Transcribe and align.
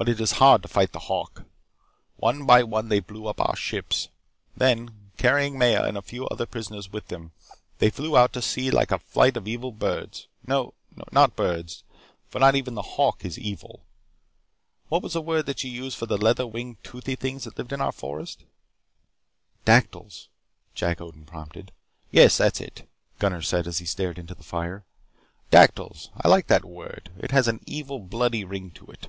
But 0.00 0.08
it 0.08 0.20
is 0.20 0.30
hard 0.38 0.62
to 0.62 0.68
fight 0.68 0.92
the 0.92 1.00
hawk. 1.10 1.42
One 2.18 2.46
by 2.46 2.62
one 2.62 2.88
they 2.88 3.00
blew 3.00 3.26
up 3.26 3.40
our 3.40 3.56
ships. 3.56 4.06
Then, 4.56 5.10
carrying 5.16 5.58
Maya 5.58 5.82
and 5.82 5.98
a 5.98 6.02
few 6.02 6.28
other 6.28 6.46
prisoners 6.46 6.92
with 6.92 7.08
them, 7.08 7.32
they 7.80 7.90
flew 7.90 8.16
out 8.16 8.32
to 8.34 8.40
sea 8.40 8.70
like 8.70 8.92
a 8.92 9.00
flight 9.00 9.36
of 9.36 9.48
evil 9.48 9.72
birds 9.72 10.28
no, 10.46 10.74
not 11.10 11.34
birds, 11.34 11.82
for 12.28 12.38
not 12.38 12.54
even 12.54 12.76
the 12.76 12.82
hawk 12.94 13.24
is 13.24 13.40
evil. 13.40 13.80
What 14.88 15.02
was 15.02 15.14
the 15.14 15.20
word 15.20 15.46
that 15.46 15.64
you 15.64 15.70
used 15.72 15.98
for 15.98 16.06
the 16.06 16.16
leather 16.16 16.46
winged, 16.46 16.84
toothy 16.84 17.16
things 17.16 17.42
that 17.42 17.58
live 17.58 17.72
in 17.72 17.80
the 17.80 17.90
forest?" 17.90 18.44
"Dactyls," 19.64 20.28
Jack 20.76 21.00
Odin 21.00 21.24
prompted. 21.26 21.72
"Yes, 22.12 22.36
that's 22.36 22.60
it," 22.60 22.88
Gunnar 23.18 23.42
said 23.42 23.66
as 23.66 23.78
he 23.78 23.84
stared 23.84 24.16
into 24.16 24.36
the 24.36 24.44
fire. 24.44 24.84
"Dactyls. 25.50 26.10
I 26.22 26.28
like 26.28 26.46
that 26.46 26.64
word. 26.64 27.10
It 27.18 27.32
has 27.32 27.48
an 27.48 27.64
evil, 27.66 27.98
bloody 27.98 28.44
ring 28.44 28.70
to 28.70 28.86
it." 28.86 29.08